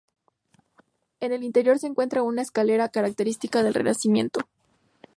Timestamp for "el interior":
1.31-1.77